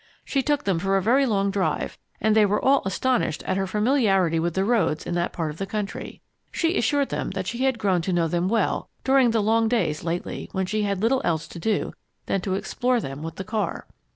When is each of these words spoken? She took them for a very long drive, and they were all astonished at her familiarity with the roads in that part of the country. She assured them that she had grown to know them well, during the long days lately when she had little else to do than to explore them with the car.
She 0.25 0.41
took 0.41 0.63
them 0.63 0.79
for 0.79 0.97
a 0.97 1.01
very 1.03 1.27
long 1.27 1.51
drive, 1.51 1.99
and 2.19 2.35
they 2.35 2.43
were 2.43 2.59
all 2.59 2.81
astonished 2.87 3.43
at 3.43 3.55
her 3.55 3.67
familiarity 3.67 4.39
with 4.39 4.55
the 4.55 4.65
roads 4.65 5.05
in 5.05 5.13
that 5.13 5.31
part 5.31 5.51
of 5.51 5.57
the 5.59 5.67
country. 5.67 6.21
She 6.51 6.75
assured 6.75 7.09
them 7.09 7.29
that 7.35 7.45
she 7.45 7.65
had 7.65 7.77
grown 7.77 8.01
to 8.01 8.11
know 8.13 8.27
them 8.27 8.47
well, 8.49 8.89
during 9.03 9.29
the 9.29 9.43
long 9.43 9.67
days 9.67 10.03
lately 10.03 10.49
when 10.53 10.65
she 10.65 10.81
had 10.81 11.03
little 11.03 11.21
else 11.23 11.47
to 11.49 11.59
do 11.59 11.93
than 12.25 12.41
to 12.41 12.55
explore 12.55 12.99
them 12.99 13.21
with 13.21 13.35
the 13.35 13.43
car. 13.43 13.85